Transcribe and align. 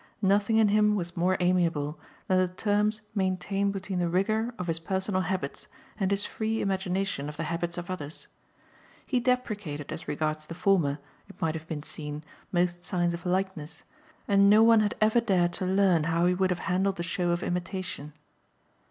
Nothing 0.23 0.57
in 0.57 0.69
him 0.69 0.95
was 0.95 1.15
more 1.15 1.37
amiable 1.39 1.99
than 2.27 2.39
the 2.39 2.47
terms 2.47 3.01
maintained 3.13 3.71
between 3.71 3.99
the 3.99 4.09
rigour 4.09 4.51
of 4.57 4.65
his 4.65 4.79
personal 4.79 5.21
habits 5.21 5.67
and 5.99 6.09
his 6.09 6.25
free 6.25 6.59
imagination 6.59 7.29
of 7.29 7.37
the 7.37 7.43
habits 7.43 7.77
of 7.77 7.91
others. 7.91 8.25
He 9.05 9.19
deprecated 9.19 9.91
as 9.91 10.07
regards 10.07 10.47
the 10.47 10.55
former, 10.55 10.97
it 11.29 11.39
might 11.39 11.53
have 11.53 11.67
been 11.67 11.83
seen, 11.83 12.23
most 12.51 12.83
signs 12.83 13.13
of 13.13 13.27
likeness, 13.27 13.83
and 14.27 14.49
no 14.49 14.63
one 14.63 14.79
had 14.79 14.95
ever 14.99 15.21
dared 15.21 15.53
to 15.53 15.67
learn 15.67 16.05
how 16.05 16.25
he 16.25 16.33
would 16.33 16.49
have 16.49 16.57
handled 16.65 16.99
a 16.99 17.03
show 17.03 17.29
of 17.29 17.43
imitation. 17.43 18.13